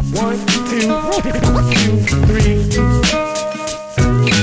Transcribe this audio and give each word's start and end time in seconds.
One, 0.00 0.38
two, 0.46 0.80
two, 1.20 2.26
three. 2.26 2.56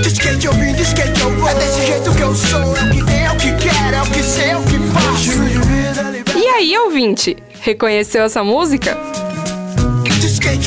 De 0.02 0.08
skate 0.08 0.46
eu 0.46 0.54
vim, 0.54 0.74
de 0.74 0.84
skate 0.84 1.20
eu 1.20 1.32
vou. 1.32 1.50
É 1.50 1.56
desse 1.56 1.84
jeito 1.84 2.16
que 2.16 2.22
eu 2.22 2.36
sou. 2.36 2.60
É 2.78 2.84
o 2.84 2.92
que 2.92 3.04
tem, 3.04 3.26
é 3.26 3.32
o 3.32 3.38
que 3.38 3.52
quero, 3.56 3.96
é 3.96 4.02
o 4.04 4.06
que 4.06 4.22
sei, 4.22 4.52
é 4.52 4.58
o 4.58 4.62
que 4.62 4.78
faço. 4.94 6.38
E 6.38 6.48
aí, 6.48 6.78
ouvinte? 6.78 7.38
Reconheceu 7.62 8.24
essa 8.24 8.44
música? 8.44 8.96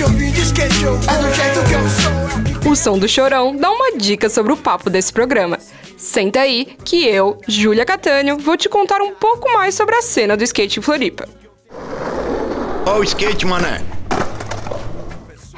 Eu 0.00 0.08
vim, 0.08 0.32
eu 0.32 0.91
vou. 0.91 1.14
É 1.14 1.18
do 1.18 1.34
jeito 1.34 1.68
que 1.68 1.75
eu 1.75 1.88
sou. 1.88 2.12
É 2.12 2.57
o 2.57 2.61
que 2.61 2.68
O 2.68 2.75
som 2.75 2.98
do 2.98 3.09
chorão 3.09 3.54
dá 3.54 3.70
uma 3.70 3.96
dica 3.96 4.29
sobre 4.29 4.52
o 4.52 4.57
papo 4.57 4.91
desse 4.91 5.12
programa. 5.12 5.59
Senta 5.96 6.41
aí 6.41 6.77
que 6.84 7.07
eu, 7.07 7.38
Júlia 7.46 7.84
Catânio, 7.84 8.38
vou 8.38 8.57
te 8.57 8.68
contar 8.68 9.00
um 9.02 9.14
pouco 9.14 9.52
mais 9.52 9.77
sobre 9.77 9.95
a 9.95 10.02
cena 10.02 10.36
do 10.36 10.43
skate 10.43 10.80
em 10.80 10.82
Floripa. 10.82 11.29
Ó 12.86 12.98
o 12.98 13.04
skate, 13.04 13.46
mané. 13.46 13.82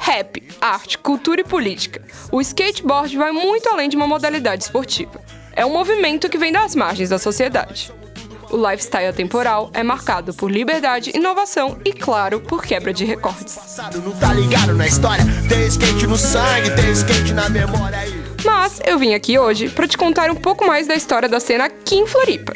Rap, 0.05 0.43
arte, 0.59 0.97
cultura 0.97 1.39
e 1.39 1.43
política. 1.45 2.01
O 2.29 2.41
skateboard 2.41 3.15
vai 3.15 3.31
muito 3.31 3.69
além 3.69 3.87
de 3.87 3.95
uma 3.95 4.05
modalidade 4.05 4.65
esportiva. 4.65 5.21
É 5.53 5.65
um 5.65 5.71
movimento 5.71 6.27
que 6.27 6.37
vem 6.37 6.51
das 6.51 6.75
margens 6.75 7.07
da 7.07 7.17
sociedade. 7.17 7.89
O 8.51 8.57
lifestyle 8.57 9.07
atemporal 9.07 9.71
é 9.73 9.81
marcado 9.81 10.33
por 10.33 10.51
liberdade, 10.51 11.13
inovação 11.15 11.79
e, 11.85 11.93
claro, 11.93 12.41
por 12.41 12.65
quebra 12.65 12.91
de 12.91 13.05
recordes. 13.05 13.57
tá. 17.65 18.43
Mas 18.43 18.81
eu 18.85 18.99
vim 18.99 19.13
aqui 19.13 19.39
hoje 19.39 19.69
para 19.69 19.87
te 19.87 19.97
contar 19.97 20.29
um 20.29 20.35
pouco 20.35 20.67
mais 20.67 20.85
da 20.85 20.95
história 20.95 21.29
da 21.29 21.39
cena 21.39 21.67
aqui 21.67 21.95
em 21.95 22.05
Floripa. 22.05 22.51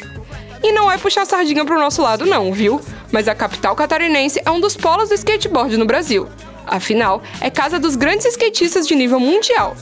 E 0.62 0.70
não 0.70 0.92
é 0.92 0.98
puxar 0.98 1.24
sardinha 1.24 1.64
pro 1.64 1.80
nosso 1.80 2.02
lado 2.02 2.26
não, 2.26 2.52
viu? 2.52 2.78
Mas 3.10 3.26
a 3.26 3.34
capital 3.34 3.74
catarinense 3.74 4.38
é 4.44 4.50
um 4.50 4.60
dos 4.60 4.76
polos 4.76 5.08
do 5.08 5.14
skateboard 5.14 5.78
no 5.78 5.86
Brasil. 5.86 6.28
Afinal, 6.68 7.22
é 7.40 7.50
casa 7.50 7.78
dos 7.78 7.96
grandes 7.96 8.26
skatistas 8.26 8.86
de 8.86 8.94
nível 8.94 9.18
mundial. 9.18 9.76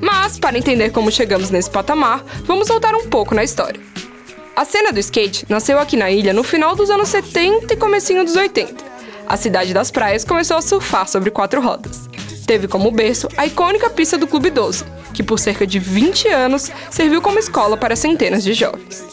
Mas, 0.00 0.38
para 0.38 0.58
entender 0.58 0.90
como 0.90 1.10
chegamos 1.10 1.50
nesse 1.50 1.70
patamar, 1.70 2.24
vamos 2.44 2.68
voltar 2.68 2.94
um 2.94 3.08
pouco 3.08 3.34
na 3.34 3.44
história. 3.44 3.80
A 4.56 4.64
cena 4.64 4.92
do 4.92 4.98
skate 4.98 5.46
nasceu 5.48 5.78
aqui 5.78 5.96
na 5.96 6.10
ilha 6.10 6.32
no 6.32 6.42
final 6.42 6.74
dos 6.74 6.90
anos 6.90 7.08
70 7.08 7.72
e 7.72 7.76
comecinho 7.76 8.24
dos 8.24 8.34
80. 8.34 8.84
A 9.26 9.36
cidade 9.36 9.72
das 9.72 9.90
praias 9.90 10.24
começou 10.24 10.56
a 10.56 10.62
surfar 10.62 11.06
sobre 11.06 11.30
quatro 11.30 11.60
rodas. 11.60 12.08
Teve 12.44 12.66
como 12.66 12.90
berço 12.90 13.28
a 13.36 13.46
icônica 13.46 13.88
pista 13.90 14.18
do 14.18 14.26
Clube 14.26 14.50
12, 14.50 14.84
que 15.14 15.22
por 15.22 15.38
cerca 15.38 15.66
de 15.66 15.78
20 15.78 16.28
anos 16.28 16.72
serviu 16.90 17.22
como 17.22 17.38
escola 17.38 17.76
para 17.76 17.94
centenas 17.94 18.42
de 18.42 18.54
jovens. 18.54 19.04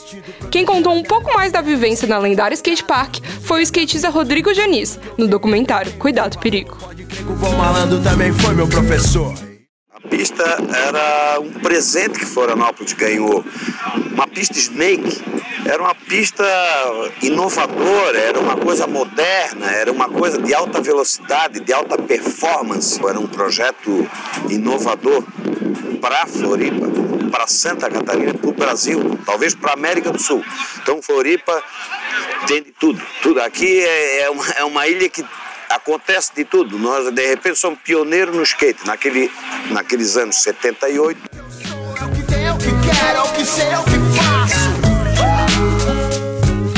Quem 0.55 0.63
contou 0.63 0.93
um 0.93 1.03
pouco 1.03 1.33
mais 1.33 1.51
da 1.51 1.59
vivência 1.59 2.07
na 2.07 2.17
lendária 2.17 2.55
skate 2.55 2.81
park 2.81 3.17
foi 3.41 3.59
o 3.59 3.61
skatista 3.61 4.09
Rodrigo 4.09 4.53
Janis, 4.53 4.97
no 5.17 5.27
documentário 5.27 5.91
Cuidado 5.97 6.39
Perigo. 6.39 6.77
Pode 6.77 7.03
crer 7.03 7.25
que 7.25 7.29
o 7.29 7.35
bom 7.35 7.51
malandro 7.57 8.01
também 8.01 8.31
foi 8.31 8.53
meu 8.53 8.65
professor. 8.65 9.33
A 9.91 9.99
pista 10.07 10.45
era 10.87 11.41
um 11.41 11.51
presente 11.59 12.19
que 12.19 12.25
Florianópolis 12.25 12.93
ganhou. 12.93 13.43
Uma 14.13 14.25
pista 14.27 14.57
Snake. 14.57 15.21
Era 15.65 15.83
uma 15.83 15.93
pista 15.93 16.45
inovadora, 17.21 18.17
era 18.17 18.39
uma 18.39 18.55
coisa 18.55 18.87
moderna, 18.87 19.69
era 19.69 19.91
uma 19.91 20.07
coisa 20.07 20.41
de 20.41 20.53
alta 20.53 20.79
velocidade, 20.79 21.59
de 21.59 21.73
alta 21.73 21.97
performance. 21.97 22.97
Era 23.05 23.19
um 23.19 23.27
projeto 23.27 24.07
inovador 24.49 25.21
para 25.99 26.25
Floripa, 26.25 26.87
para 27.35 27.47
Santa 27.47 27.89
Catarina, 27.89 28.33
para 28.33 28.49
o 28.49 28.53
Brasil, 28.53 29.19
talvez 29.25 29.53
para 29.53 29.71
a 29.71 29.73
América 29.73 30.09
do 30.09 30.17
Sul. 30.17 30.41
Então 30.81 31.01
Floripa 31.01 31.61
tem 32.47 32.63
de 32.63 32.71
tudo. 32.71 33.01
Tudo 33.21 33.41
aqui 33.41 33.81
é, 33.81 34.21
é 34.21 34.29
uma, 34.29 34.49
é 34.51 34.63
uma 34.63 34.87
ilha 34.87 35.09
que 35.09 35.25
acontece 35.69 36.31
de 36.33 36.45
tudo. 36.45 36.79
Nós, 36.79 37.11
de 37.11 37.27
repente, 37.27 37.59
somos 37.59 37.77
pioneiros 37.83 38.33
no 38.33 38.41
skate. 38.41 38.87
Naquele, 38.87 39.29
naqueles 39.69 40.15
anos 40.15 40.37
78, 40.37 41.19
É 41.99 42.05
o 42.05 42.09
que 42.09 42.23
tem, 42.23 42.45
é 42.45 42.53
o 42.53 42.57
que 42.57 42.63
quero, 42.63 43.17
é 43.17 43.21
o 43.21 43.33
que 43.33 43.45
sei, 43.45 43.67
é 43.67 43.79
o 43.79 43.83
que 43.83 43.99
faço. 44.17 44.55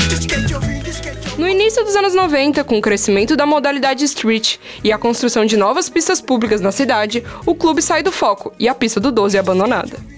De 0.08 0.14
skate 0.14 0.52
eu 0.52 0.60
vim, 0.60 0.80
de 0.80 0.90
skate 0.90 1.18
eu 1.24 1.30
vou. 1.30 1.38
No 1.38 1.48
início 1.48 1.84
dos 1.84 1.94
anos 1.94 2.16
90, 2.16 2.64
com 2.64 2.78
o 2.78 2.82
crescimento 2.82 3.36
da 3.36 3.46
modalidade 3.46 4.04
street 4.04 4.56
e 4.82 4.92
a 4.92 4.98
construção 4.98 5.46
de 5.46 5.56
novas 5.56 5.88
pistas 5.88 6.20
públicas 6.20 6.60
na 6.60 6.72
cidade, 6.72 7.24
o 7.46 7.54
clube 7.54 7.80
sai 7.80 8.02
do 8.02 8.10
foco 8.10 8.52
e 8.58 8.68
a 8.68 8.74
pista 8.74 8.98
do 8.98 9.12
12 9.12 9.36
é 9.36 9.40
abandonada. 9.40 10.17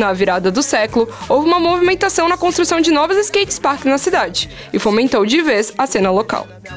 Na 0.00 0.14
virada 0.14 0.50
do 0.50 0.62
século, 0.62 1.06
houve 1.28 1.46
uma 1.46 1.60
movimentação 1.60 2.26
na 2.26 2.38
construção 2.38 2.80
de 2.80 2.90
novos 2.90 3.18
skate 3.18 3.60
parks 3.60 3.84
na 3.84 3.98
cidade 3.98 4.48
e 4.72 4.78
fomentou 4.78 5.26
de 5.26 5.42
vez 5.42 5.74
a 5.76 5.86
cena 5.86 6.10
local. 6.10 6.48
É 6.64 6.70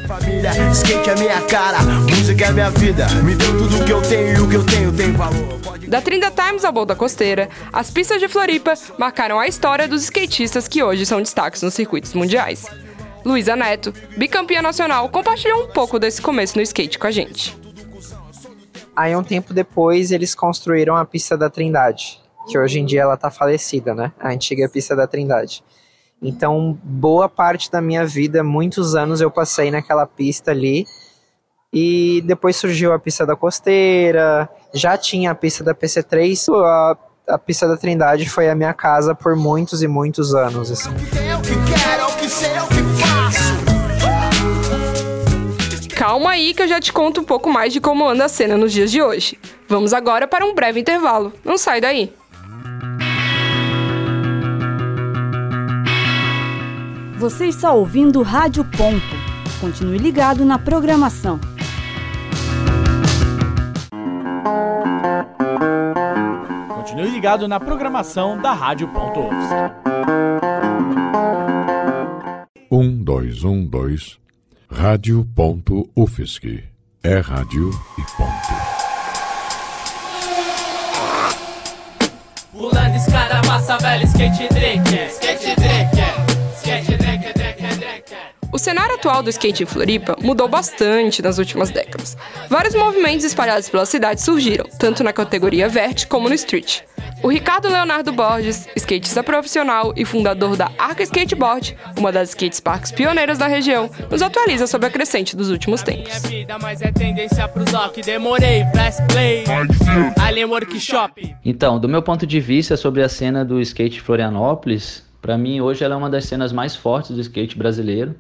é 5.86 5.88
Da 5.88 6.02
30 6.02 6.32
Times 6.32 6.66
ao 6.66 6.74
Bowl 6.74 6.86
da 6.86 6.98
Costeira, 6.98 7.48
as 7.72 7.90
pistas 7.90 8.20
de 8.20 8.28
Floripa 8.28 8.74
marcaram 8.98 9.40
a 9.40 9.48
história 9.48 9.88
dos 9.88 10.04
skatistas 10.04 10.68
que 10.68 10.84
hoje 10.84 11.06
são 11.06 11.22
destaques 11.22 11.62
nos 11.62 11.74
circuitos 11.74 12.14
mundiais. 12.14 12.66
Luísa 13.24 13.56
Neto, 13.56 13.94
bicampeã 14.18 14.62
nacional, 14.62 15.08
compartilhou 15.08 15.64
um 15.64 15.68
pouco 15.68 15.98
desse 15.98 16.22
começo 16.22 16.58
no 16.58 16.62
skate 16.62 17.00
com 17.00 17.08
a 17.08 17.12
gente. 17.12 17.58
Aí 18.94 19.16
um 19.16 19.24
tempo 19.24 19.54
depois 19.54 20.12
eles 20.12 20.36
construíram 20.36 20.98
a 20.98 21.06
pista 21.06 21.38
da 21.38 21.50
Trindade, 21.50 22.22
que 22.48 22.58
hoje 22.58 22.80
em 22.80 22.86
dia 22.86 23.02
ela 23.02 23.18
tá 23.18 23.30
falecida, 23.30 23.94
né? 23.94 24.12
A 24.20 24.30
antiga 24.30 24.68
pista 24.70 24.96
da 24.96 25.08
Trindade. 25.08 25.64
Então, 26.22 26.80
boa 26.82 27.28
parte 27.28 27.70
da 27.70 27.82
minha 27.82 28.06
vida, 28.06 28.44
muitos 28.44 28.96
anos 28.96 29.20
eu 29.20 29.30
passei 29.30 29.70
naquela 29.70 30.06
pista 30.06 30.52
ali. 30.52 30.86
E 31.74 32.22
depois 32.26 32.56
surgiu 32.56 32.94
a 32.94 33.00
pista 33.00 33.26
da 33.26 33.36
Costeira, 33.36 34.48
já 34.74 34.96
tinha 34.96 35.32
a 35.32 35.36
pista 35.36 35.64
da 35.64 35.74
PC3. 35.74 36.48
A, 36.64 36.98
a 37.30 37.38
pista 37.38 37.68
da 37.68 37.76
Trindade 37.76 38.30
foi 38.30 38.50
a 38.50 38.56
minha 38.56 38.74
casa 38.74 39.14
por 39.16 39.36
muitos 39.36 39.82
e 39.82 39.88
muitos 39.88 40.34
anos, 40.34 40.72
assim. 40.72 40.92
Calma 45.96 46.32
aí 46.32 46.54
que 46.54 46.62
eu 46.62 46.68
já 46.68 46.80
te 46.80 46.94
conto 46.94 47.22
um 47.22 47.24
pouco 47.24 47.50
mais 47.50 47.74
de 47.74 47.82
como 47.82 48.08
anda 48.08 48.26
a 48.26 48.30
cena 48.30 48.58
nos 48.58 48.72
dias 48.72 48.92
de 48.92 49.02
hoje. 49.02 49.40
Vamos 49.68 49.94
agora 49.94 50.28
para 50.28 50.46
um 50.46 50.54
breve 50.54 50.80
intervalo. 50.80 51.34
Não 51.44 51.58
sai 51.58 51.82
daí. 51.82 52.14
Você 57.24 57.46
está 57.46 57.72
ouvindo 57.72 58.22
Rádio 58.22 58.66
Ponto. 58.66 59.16
Continue 59.62 59.98
ligado 59.98 60.44
na 60.44 60.60
programação. 60.60 61.40
Continue 66.68 67.10
ligado 67.10 67.48
na 67.48 67.62
programação 67.62 68.38
da 68.42 68.52
Rádio 68.52 68.90
Ponto. 68.90 69.22
Um, 72.70 73.02
dois, 73.02 73.46
um, 73.46 73.66
dois. 73.66 74.20
Rádio 74.70 75.26
ponto 75.34 75.90
UFSC. 75.96 76.62
É 77.02 77.20
rádio 77.20 77.70
e 77.98 78.02
ponto. 78.18 78.84
Pulando 82.52 82.96
escada, 82.98 83.42
massa 83.48 83.78
velha, 83.78 84.04
skate 84.04 84.50
drink, 84.50 84.94
é. 84.94 85.08
skate 85.08 85.56
drink, 85.56 86.03
O 88.54 88.60
cenário 88.60 88.94
atual 88.94 89.24
do 89.24 89.32
skate 89.32 89.64
em 89.64 89.66
Floripa 89.66 90.16
mudou 90.22 90.48
bastante 90.48 91.24
nas 91.24 91.40
últimas 91.40 91.72
décadas. 91.72 92.16
Vários 92.48 92.76
movimentos 92.76 93.26
espalhados 93.26 93.68
pela 93.68 93.84
cidade 93.84 94.22
surgiram, 94.22 94.68
tanto 94.78 95.04
na 95.04 95.12
categoria 95.12 95.68
vert 95.68 96.06
como 96.08 96.30
no 96.30 96.36
street. 96.36 96.82
O 97.24 97.30
Ricardo 97.30 97.68
Leonardo 97.68 98.12
Borges, 98.12 98.68
skatista 98.76 99.24
profissional 99.24 99.92
e 99.98 100.06
fundador 100.06 100.56
da 100.56 100.70
Arca 100.78 101.02
Skateboard, 101.02 101.76
uma 101.98 102.12
das 102.12 102.30
skate 102.30 102.62
parks 102.62 102.92
pioneiras 102.92 103.40
da 103.40 103.48
região, 103.48 103.90
nos 104.12 104.22
atualiza 104.22 104.68
sobre 104.68 104.86
a 104.86 104.92
crescente 104.92 105.36
dos 105.36 105.50
últimos 105.50 105.82
tempos. 105.82 106.22
é 110.42 110.46
Workshop. 110.46 111.36
Então, 111.44 111.80
do 111.80 111.90
meu 111.90 112.04
ponto 112.04 112.28
de 112.28 112.40
vista 112.40 112.78
sobre 112.78 113.02
a 113.02 113.10
cena 113.10 113.44
do 113.44 113.60
skate 113.62 114.00
Florianópolis, 114.00 115.04
para 115.20 115.40
mim 115.40 115.60
hoje 115.60 115.84
ela 115.84 115.96
é 115.96 115.98
uma 115.98 116.10
das 116.10 116.26
cenas 116.26 116.54
mais 116.54 116.76
fortes 116.76 117.16
do 117.16 117.22
skate 117.22 117.58
brasileiro. 117.58 118.14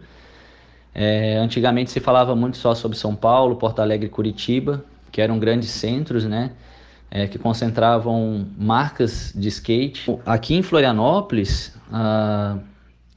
É, 0.94 1.38
antigamente 1.38 1.92
se 1.92 2.00
falava 2.00 2.36
muito 2.36 2.58
só 2.58 2.76
sobre 2.76 2.98
São 2.98 3.16
Paulo, 3.16 3.56
Porto 3.56 3.80
Alegre 3.80 4.08
e 4.08 4.10
Curitiba, 4.10 4.84
que 5.12 5.22
eram 5.22 5.40
grandes 5.40 5.70
centros, 5.70 6.26
né? 6.26 6.52
é, 7.14 7.28
que 7.28 7.38
concentravam 7.38 8.48
marcas 8.58 9.32
de 9.36 9.48
skate. 9.48 10.18
Aqui 10.26 10.56
em 10.56 10.64
Florianópolis, 10.64 11.72
ah, 11.92 12.58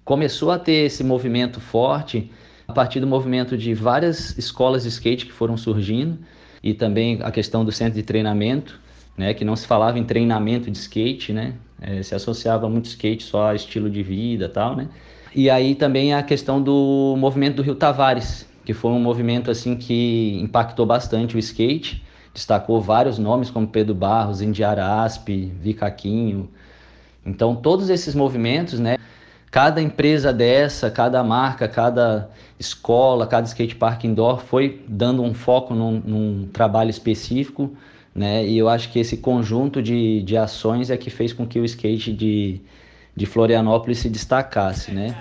começou 0.05 0.51
a 0.51 0.59
ter 0.59 0.85
esse 0.85 1.03
movimento 1.03 1.61
forte 1.61 2.31
a 2.69 2.75
partir 2.75 3.01
do 3.01 3.07
movimento 3.07 3.57
de 3.57 3.73
várias 3.73 4.37
escolas 4.37 4.83
de 4.83 4.91
skate 4.91 5.25
que 5.25 5.33
foram 5.33 5.57
surgindo 5.57 6.19
e 6.63 6.75
também 6.75 7.21
a 7.23 7.31
questão 7.31 7.65
do 7.65 7.73
centro 7.73 7.95
de 7.95 8.03
treinamento, 8.03 8.79
né, 9.17 9.33
que 9.33 9.47
não 9.47 9.57
se 9.57 9.67
falava 9.67 9.99
em 9.99 10.05
treinamento 10.05 10.71
de 10.71 10.77
skate, 10.77 11.33
né, 11.33 11.55
eh, 11.81 12.03
se 12.03 12.15
associava 12.15 12.69
muito 12.69 12.87
skate 12.87 13.23
só 13.23 13.49
a 13.49 13.55
estilo 13.55 13.89
de 13.89 14.03
vida, 14.03 14.47
tal, 14.47 14.77
né. 14.77 14.89
E 15.37 15.51
aí 15.51 15.75
também 15.75 16.15
a 16.15 16.23
questão 16.23 16.63
do 16.63 17.15
movimento 17.19 17.57
do 17.57 17.63
Rio 17.63 17.75
Tavares, 17.75 18.47
que 18.65 18.73
foi 18.73 18.91
um 18.91 18.99
movimento 18.99 19.51
assim 19.51 19.77
que 19.77 20.41
impactou 20.43 20.87
bastante 20.87 21.37
o 21.37 21.39
skate, 21.39 22.03
destacou 22.33 22.81
vários 22.81 23.19
nomes 23.19 23.51
como 23.51 23.67
Pedro 23.67 23.95
Barros, 23.95 24.41
Indiara 24.41 25.03
Aspe, 25.03 25.53
Vicaquinho. 25.61 26.49
Então 27.25 27.55
todos 27.55 27.91
esses 27.91 28.15
movimentos, 28.15 28.81
né, 28.81 28.97
cada 29.51 29.83
empresa 29.83 30.33
dessa, 30.33 30.91
cada 30.91 31.23
marca, 31.23 31.69
cada 31.69 32.31
escola, 32.59 33.27
cada 33.27 33.47
skate 33.47 33.75
park 33.77 34.05
indoor 34.05 34.41
foi 34.41 34.83
dando 34.89 35.23
um 35.23 35.35
foco 35.35 35.75
num, 35.75 36.01
num 36.03 36.49
trabalho 36.51 36.89
específico, 36.89 37.77
né? 38.15 38.47
E 38.47 38.57
eu 38.57 38.71
acho 38.71 38.91
que 38.91 38.99
esse 38.99 39.19
conjunto 39.19 39.83
de, 39.83 40.23
de 40.23 40.35
ações 40.35 40.89
é 40.89 40.97
que 40.97 41.11
fez 41.11 41.35
com 41.35 41.47
que 41.47 41.61
o 41.61 41.65
skate 41.67 42.11
de, 42.11 42.63
de 43.17 43.25
Florianópolis 43.25 43.99
se 43.99 44.11
destacasse, 44.11 44.93
né? 44.93 45.17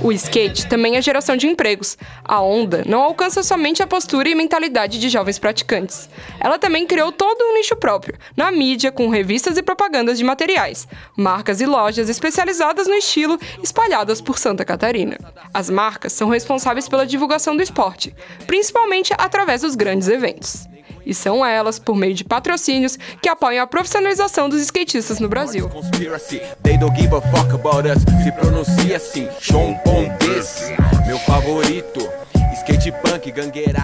O 0.00 0.12
skate 0.12 0.66
também 0.68 0.96
é 0.96 1.02
geração 1.02 1.36
de 1.36 1.46
empregos. 1.46 1.98
A 2.24 2.40
onda 2.40 2.84
não 2.86 3.02
alcança 3.02 3.42
somente 3.42 3.82
a 3.82 3.86
postura 3.86 4.28
e 4.28 4.34
mentalidade 4.34 4.98
de 4.98 5.08
jovens 5.08 5.38
praticantes. 5.38 6.08
Ela 6.40 6.58
também 6.58 6.86
criou 6.86 7.10
todo 7.10 7.42
um 7.42 7.54
nicho 7.54 7.74
próprio, 7.74 8.16
na 8.36 8.50
mídia, 8.50 8.92
com 8.92 9.08
revistas 9.08 9.58
e 9.58 9.62
propagandas 9.62 10.16
de 10.16 10.24
materiais, 10.24 10.86
marcas 11.16 11.60
e 11.60 11.66
lojas 11.66 12.08
especializadas 12.08 12.86
no 12.86 12.94
estilo 12.94 13.38
espalhadas 13.62 14.20
por 14.20 14.38
Santa 14.38 14.64
Catarina. 14.64 15.18
As 15.52 15.68
marcas 15.68 16.12
são 16.12 16.28
responsáveis 16.28 16.88
pela 16.88 17.04
divulgação 17.04 17.56
do 17.56 17.62
esporte, 17.62 18.14
principalmente 18.46 19.12
através 19.18 19.62
dos 19.62 19.74
grandes 19.74 20.08
eventos. 20.08 20.68
E 21.08 21.14
são 21.14 21.44
elas, 21.44 21.78
por 21.78 21.96
meio 21.96 22.12
de 22.12 22.22
patrocínios, 22.22 22.98
que 23.22 23.30
apoiam 23.30 23.64
a 23.64 23.66
profissionalização 23.66 24.46
dos 24.46 24.60
skatistas 24.60 25.18
no 25.18 25.26
Brasil. 25.26 25.70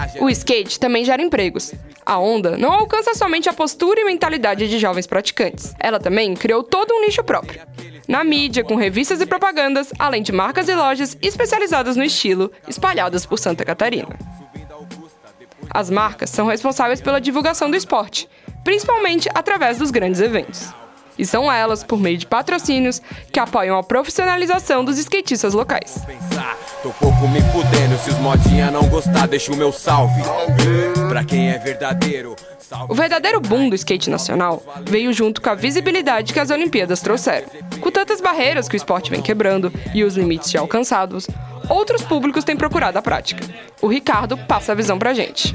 Assim. 0.05 0.19
O 0.23 0.29
skate 0.29 0.79
também 0.79 1.03
gera 1.03 1.19
empregos. 1.19 1.73
A 2.05 2.19
onda 2.19 2.55
não 2.57 2.71
alcança 2.71 3.15
somente 3.15 3.49
a 3.49 3.53
postura 3.53 4.01
e 4.01 4.05
mentalidade 4.05 4.69
de 4.69 4.77
jovens 4.77 5.07
praticantes. 5.07 5.73
Ela 5.79 5.99
também 5.99 6.35
criou 6.35 6.61
todo 6.61 6.93
um 6.93 7.01
nicho 7.01 7.23
próprio. 7.23 7.59
Na 8.07 8.23
mídia, 8.23 8.63
com 8.63 8.75
revistas 8.75 9.19
e 9.19 9.25
propagandas, 9.25 9.91
além 9.97 10.21
de 10.21 10.31
marcas 10.31 10.69
e 10.69 10.75
lojas 10.75 11.17
especializadas 11.23 11.95
no 11.95 12.03
estilo, 12.03 12.51
espalhadas 12.67 13.25
por 13.25 13.39
Santa 13.39 13.65
Catarina. 13.65 14.44
As 15.75 15.89
marcas 15.89 16.29
são 16.29 16.47
responsáveis 16.47 17.01
pela 17.01 17.19
divulgação 17.19 17.69
do 17.69 17.75
esporte, 17.75 18.29
principalmente 18.63 19.27
através 19.35 19.77
dos 19.77 19.91
grandes 19.91 20.21
eventos. 20.21 20.73
E 21.19 21.25
são 21.25 21.51
elas, 21.51 21.83
por 21.83 21.99
meio 21.99 22.17
de 22.17 22.25
patrocínios, 22.25 23.01
que 23.29 23.41
apoiam 23.41 23.77
a 23.77 23.83
profissionalização 23.83 24.85
dos 24.85 24.97
skatistas 24.97 25.53
locais. 25.53 25.99
Tô 26.81 26.91
pouco 26.91 27.27
me 27.27 27.41
fudendo. 27.41 27.97
Se 27.97 28.09
os 28.09 28.17
modinha 28.19 28.71
não 28.71 28.87
gostar, 28.87 29.27
deixa 29.27 29.51
o 29.51 29.57
meu 29.57 29.73
salve. 29.73 30.21
Pra 31.09 31.25
quem 31.25 31.49
é 31.49 31.57
verdadeiro. 31.57 32.37
O 32.87 32.95
verdadeiro 32.95 33.41
boom 33.41 33.67
do 33.67 33.75
skate 33.75 34.09
nacional 34.09 34.63
veio 34.81 35.11
junto 35.11 35.41
com 35.41 35.49
a 35.49 35.55
visibilidade 35.55 36.33
que 36.33 36.39
as 36.39 36.51
Olimpíadas 36.51 37.01
trouxeram. 37.01 37.47
Com 37.81 37.91
tantas 37.91 38.21
barreiras 38.21 38.69
que 38.69 38.75
o 38.75 38.77
esporte 38.77 39.11
vem 39.11 39.21
quebrando 39.21 39.73
e 39.93 40.05
os 40.05 40.15
limites 40.15 40.51
já 40.51 40.61
alcançados, 40.61 41.27
outros 41.69 42.01
públicos 42.01 42.43
têm 42.43 42.55
procurado 42.55 42.97
a 42.97 43.01
prática. 43.01 43.43
O 43.81 43.87
Ricardo 43.87 44.37
passa 44.37 44.71
a 44.71 44.75
visão 44.75 44.97
pra 44.97 45.13
gente. 45.13 45.53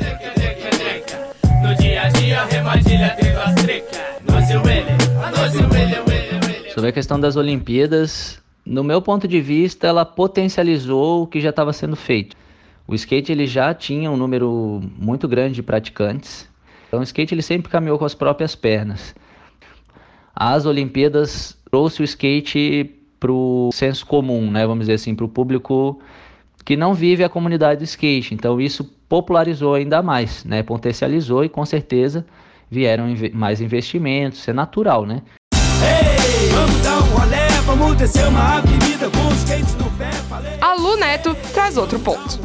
Sobre 6.74 6.90
a 6.90 6.92
questão 6.92 7.20
das 7.20 7.36
Olimpíadas, 7.36 8.40
no 8.64 8.82
meu 8.82 9.02
ponto 9.02 9.28
de 9.28 9.40
vista, 9.40 9.86
ela 9.86 10.04
potencializou 10.04 11.22
o 11.22 11.26
que 11.26 11.40
já 11.40 11.50
estava 11.50 11.72
sendo 11.72 11.96
feito. 11.96 12.36
O 12.86 12.94
skate 12.94 13.30
ele 13.30 13.46
já 13.46 13.72
tinha 13.72 14.10
um 14.10 14.16
número 14.16 14.80
muito 14.98 15.28
grande 15.28 15.54
de 15.54 15.62
praticantes. 15.62 16.48
Então 16.88 17.00
o 17.00 17.04
skate 17.04 17.34
ele 17.34 17.42
sempre 17.42 17.70
caminhou 17.70 17.98
com 17.98 18.04
as 18.04 18.14
próprias 18.14 18.54
pernas. 18.56 19.14
As 20.34 20.66
Olimpíadas 20.66 21.56
trouxe 21.70 22.02
o 22.02 22.04
skate 22.04 22.99
para 23.20 23.30
o 23.30 23.68
senso 23.72 24.06
comum, 24.06 24.50
né? 24.50 24.66
Vamos 24.66 24.84
dizer 24.86 24.94
assim, 24.94 25.14
para 25.14 25.26
o 25.26 25.28
público 25.28 26.00
que 26.64 26.76
não 26.76 26.94
vive 26.94 27.22
a 27.22 27.28
comunidade 27.28 27.78
do 27.78 27.84
skate. 27.84 28.34
Então 28.34 28.60
isso 28.60 28.82
popularizou 29.08 29.74
ainda 29.74 30.02
mais, 30.02 30.44
né? 30.44 30.62
Potencializou 30.62 31.44
e 31.44 31.48
com 31.48 31.64
certeza 31.66 32.24
vieram 32.70 33.08
inve- 33.08 33.30
mais 33.34 33.60
investimentos. 33.60 34.40
Isso 34.40 34.50
é 34.50 34.54
natural, 34.54 35.04
né? 35.04 35.22
Ei, 35.54 36.48
vamos 36.48 36.80
dar 36.82 36.98
um 36.98 37.18
rolé, 37.18 37.48
vamos 37.66 37.96
descer 37.96 38.26
uma 38.26 38.56
avenida 38.58 39.10
com 39.10 39.28
os 39.28 39.38
skate 39.38 39.72
no 39.82 39.90
pé. 39.98 40.10
Falei. 40.28 40.52
A 40.60 40.74
Lu 40.74 40.96
Neto 40.96 41.34
traz 41.52 41.76
outro 41.76 41.98
ponto. 41.98 42.38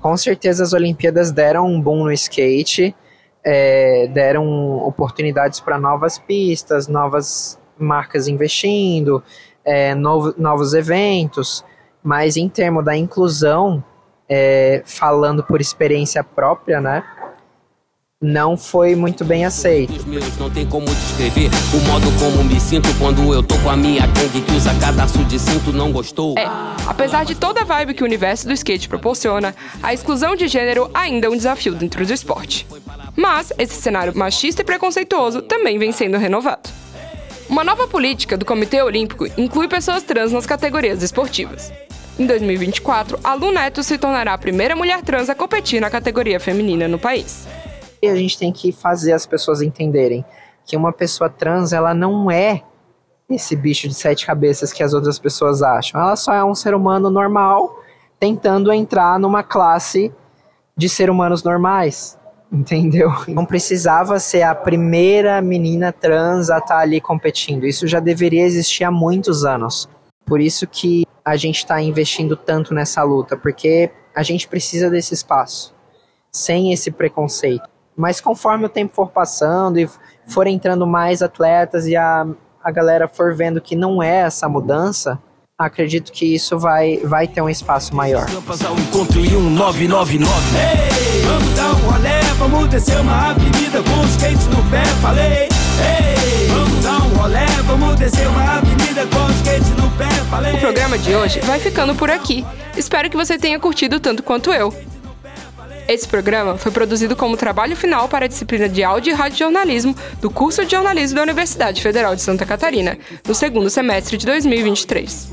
Com 0.00 0.16
certeza 0.16 0.62
as 0.62 0.72
Olimpíadas 0.72 1.32
deram 1.32 1.66
um 1.66 1.80
boom 1.80 2.04
no 2.04 2.12
skate, 2.12 2.94
é, 3.44 4.06
deram 4.08 4.78
oportunidades 4.86 5.58
para 5.60 5.78
novas 5.78 6.18
pistas, 6.18 6.86
novas 6.86 7.58
marcas 7.78 8.28
investindo, 8.28 9.22
é, 9.66 9.94
novo- 9.94 10.34
novos 10.38 10.72
eventos, 10.72 11.64
mas 12.02 12.36
em 12.36 12.48
termos 12.48 12.84
da 12.84 12.96
inclusão, 12.96 13.82
é, 14.28 14.82
falando 14.86 15.42
por 15.42 15.60
experiência 15.60 16.22
própria, 16.24 16.80
né, 16.80 17.02
não 18.20 18.56
foi 18.56 18.94
muito 18.96 19.24
bem 19.24 19.44
aceito. 19.44 19.92
Os 19.92 20.04
meus 20.06 20.38
não 20.38 20.48
tem 20.48 20.66
como 20.66 20.86
descrever 20.86 21.50
o 21.74 21.80
modo 21.86 22.06
como 22.18 22.42
me 22.42 22.58
sinto 22.58 22.88
quando 22.98 23.34
eu 23.34 23.42
tô 23.42 23.58
com 23.58 23.68
a 23.68 23.76
minha 23.76 24.06
gangue 24.06 24.40
que 24.40 24.52
usa 24.52 24.74
cadastro 24.80 25.22
de 25.26 25.38
cinto, 25.38 25.70
não 25.70 25.92
gostou? 25.92 26.34
É, 26.38 26.46
apesar 26.86 27.24
de 27.24 27.34
toda 27.34 27.60
a 27.60 27.64
vibe 27.64 27.92
que 27.92 28.02
o 28.02 28.06
universo 28.06 28.46
do 28.46 28.54
skate 28.54 28.88
proporciona, 28.88 29.54
a 29.82 29.92
exclusão 29.92 30.34
de 30.34 30.48
gênero 30.48 30.90
ainda 30.94 31.26
é 31.26 31.30
um 31.30 31.36
desafio 31.36 31.74
dentro 31.74 32.06
do 32.06 32.12
esporte. 32.12 32.66
Mas 33.14 33.52
esse 33.58 33.74
cenário 33.74 34.16
machista 34.16 34.62
e 34.62 34.64
preconceituoso 34.64 35.42
também 35.42 35.78
vem 35.78 35.92
sendo 35.92 36.16
renovado. 36.16 36.70
Uma 37.48 37.62
nova 37.62 37.86
política 37.86 38.36
do 38.36 38.44
Comitê 38.44 38.82
Olímpico 38.82 39.24
inclui 39.38 39.68
pessoas 39.68 40.02
trans 40.02 40.32
nas 40.32 40.44
categorias 40.44 41.00
esportivas. 41.02 41.72
Em 42.18 42.26
2024, 42.26 43.20
a 43.22 43.34
Lu 43.34 43.52
Neto 43.52 43.84
se 43.84 43.96
tornará 43.96 44.34
a 44.34 44.38
primeira 44.38 44.74
mulher 44.74 45.00
trans 45.02 45.30
a 45.30 45.34
competir 45.34 45.80
na 45.80 45.88
categoria 45.88 46.40
feminina 46.40 46.88
no 46.88 46.98
país. 46.98 47.46
E 48.02 48.08
a 48.08 48.16
gente 48.16 48.36
tem 48.36 48.52
que 48.52 48.72
fazer 48.72 49.12
as 49.12 49.24
pessoas 49.26 49.62
entenderem 49.62 50.24
que 50.64 50.76
uma 50.76 50.92
pessoa 50.92 51.30
trans, 51.30 51.72
ela 51.72 51.94
não 51.94 52.28
é 52.28 52.62
esse 53.30 53.54
bicho 53.54 53.86
de 53.86 53.94
sete 53.94 54.26
cabeças 54.26 54.72
que 54.72 54.82
as 54.82 54.92
outras 54.92 55.18
pessoas 55.18 55.62
acham. 55.62 56.00
Ela 56.00 56.16
só 56.16 56.32
é 56.32 56.44
um 56.44 56.54
ser 56.54 56.74
humano 56.74 57.10
normal 57.10 57.80
tentando 58.18 58.72
entrar 58.72 59.20
numa 59.20 59.44
classe 59.44 60.12
de 60.76 60.88
ser 60.88 61.08
humanos 61.08 61.44
normais. 61.44 62.18
Entendeu? 62.50 63.10
Não 63.28 63.44
precisava 63.44 64.18
ser 64.20 64.42
a 64.42 64.54
primeira 64.54 65.40
menina 65.42 65.92
trans 65.92 66.48
a 66.48 66.58
estar 66.58 66.78
ali 66.78 67.00
competindo. 67.00 67.66
Isso 67.66 67.86
já 67.86 67.98
deveria 67.98 68.44
existir 68.44 68.84
há 68.84 68.90
muitos 68.90 69.44
anos. 69.44 69.88
Por 70.24 70.40
isso 70.40 70.66
que 70.66 71.04
a 71.24 71.36
gente 71.36 71.58
está 71.58 71.80
investindo 71.80 72.36
tanto 72.36 72.72
nessa 72.72 73.02
luta, 73.02 73.36
porque 73.36 73.90
a 74.14 74.22
gente 74.22 74.46
precisa 74.46 74.88
desse 74.88 75.12
espaço, 75.12 75.74
sem 76.30 76.72
esse 76.72 76.90
preconceito. 76.90 77.68
Mas 77.96 78.20
conforme 78.20 78.66
o 78.66 78.68
tempo 78.68 78.94
for 78.94 79.10
passando 79.10 79.78
e 79.78 79.88
for 80.26 80.46
entrando 80.46 80.86
mais 80.86 81.22
atletas 81.22 81.86
e 81.86 81.96
a, 81.96 82.26
a 82.62 82.70
galera 82.70 83.08
for 83.08 83.34
vendo 83.34 83.60
que 83.60 83.74
não 83.74 84.02
é 84.02 84.16
essa 84.18 84.48
mudança, 84.48 85.20
acredito 85.58 86.12
que 86.12 86.34
isso 86.34 86.58
vai, 86.58 86.98
vai 86.98 87.26
ter 87.26 87.40
um 87.40 87.48
espaço 87.48 87.94
maior. 87.94 88.26
Campas 88.26 88.64
ao 88.64 88.78
encontro 88.78 89.20
999. 89.20 90.30
Ei, 90.56 91.22
vamos 91.22 91.54
dar 91.54 91.70
um 91.70 91.90
rolé, 91.90 92.15
vamos 92.38 92.68
descer 92.68 92.98
uma 93.00 93.30
avenida 93.30 93.82
com 93.82 94.00
os 94.00 94.10
skate 94.10 94.44
no 94.48 94.70
pé. 94.70 94.84
Falei. 95.00 95.48
Ei, 95.48 96.48
vamos 96.48 96.84
dar 96.84 96.98
um 96.98 97.08
rolé, 97.16 97.46
vamos 97.66 97.96
descer 97.96 98.26
uma 98.28 98.58
avenida 98.58 99.06
com 99.06 99.24
os 99.24 99.36
skate 99.36 99.70
no 99.80 99.90
pé. 99.92 100.08
Falei. 100.30 100.54
O 100.54 100.60
programa 100.60 100.98
de 100.98 101.14
hoje 101.14 101.40
vai 101.40 101.58
ficando 101.58 101.94
por 101.94 102.10
aqui. 102.10 102.44
Espero 102.76 103.10
que 103.10 103.16
você 103.16 103.38
tenha 103.38 103.58
curtido 103.58 103.98
tanto 104.00 104.22
quanto 104.22 104.52
eu. 104.52 104.72
Esse 105.88 106.08
programa 106.08 106.58
foi 106.58 106.72
produzido 106.72 107.14
como 107.14 107.36
trabalho 107.36 107.76
final 107.76 108.08
para 108.08 108.24
a 108.24 108.28
disciplina 108.28 108.68
de 108.68 108.82
áudio 108.82 109.12
e 109.12 109.14
radiojornalismo 109.14 109.94
do 110.20 110.28
curso 110.28 110.64
de 110.64 110.72
jornalismo 110.72 111.16
da 111.16 111.22
Universidade 111.22 111.80
Federal 111.80 112.16
de 112.16 112.22
Santa 112.22 112.44
Catarina, 112.44 112.98
no 113.24 113.32
segundo 113.32 113.70
semestre 113.70 114.16
de 114.16 114.26
2023. 114.26 115.28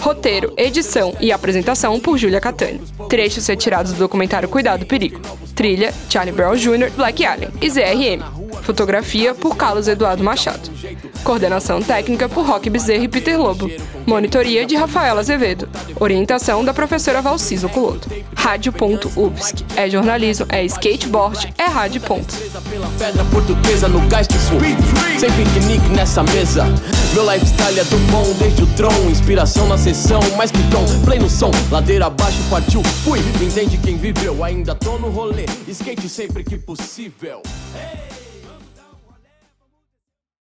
Roteiro, 0.00 0.52
edição 0.58 1.16
e 1.18 1.32
apresentação 1.32 1.98
por 1.98 2.18
Júlia 2.18 2.42
Catani. 2.42 2.82
Trechos 3.08 3.46
retirados 3.46 3.92
do 3.92 3.98
documentário 3.98 4.50
Cuidado 4.50 4.84
Perigo. 4.84 5.18
Trilha, 5.56 5.90
Charlie 6.08 6.32
Brown 6.32 6.54
Jr., 6.54 6.90
Black 6.94 7.24
Alien 7.24 7.50
e 7.58 7.70
ZRM. 7.70 8.45
Fotografia 8.62 9.34
por 9.34 9.56
Carlos 9.56 9.88
Eduardo 9.88 10.22
Machado. 10.22 10.70
Coordenação 11.22 11.82
técnica 11.82 12.28
por 12.28 12.46
Roque 12.46 12.70
Bezerra 12.70 13.04
e 13.04 13.08
Peter 13.08 13.40
Lobo. 13.40 13.70
Monitoria 14.06 14.64
de 14.64 14.76
Rafaela 14.76 15.20
Azevedo. 15.20 15.68
Orientação 15.98 16.64
da 16.64 16.72
professora 16.72 17.20
Valciso 17.20 17.68
Culoto. 17.68 18.08
Rádio.UFSC. 18.34 19.64
É 19.76 19.90
jornalismo, 19.90 20.46
é 20.48 20.64
skateboard, 20.64 21.52
é 21.58 21.64
rádio. 21.64 22.00
Ponto. 22.00 22.32
Sem 25.18 25.32
piquenique 25.32 25.88
nessa 25.90 26.22
mesa. 26.22 26.64
Meu 27.14 27.30
lifestyle 27.32 27.80
é 27.80 27.84
do 27.84 27.96
bom 28.10 28.24
desde 28.38 28.62
o 28.62 28.66
tron. 28.76 29.10
Inspiração 29.10 29.66
na 29.66 29.78
sessão, 29.78 30.20
mais 30.36 30.50
que 30.50 30.62
tom. 30.70 30.84
Play 31.04 31.18
no 31.18 31.28
som, 31.30 31.50
ladeira 31.70 32.06
abaixo, 32.06 32.38
partiu, 32.50 32.82
fui. 33.04 33.18
Entende 33.42 33.78
quem 33.78 33.96
viveu, 33.96 34.44
ainda 34.44 34.74
tô 34.74 34.98
no 34.98 35.08
rolê. 35.08 35.46
Skate 35.66 36.08
sempre 36.08 36.44
que 36.44 36.56
possível. 36.56 37.42
Hey! 37.74 38.25